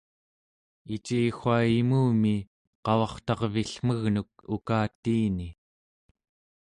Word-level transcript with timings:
iciwa 0.95 1.55
imumi 1.79 2.35
qavartarvillmegnuk 2.83 4.31
ukatiini 4.55 5.47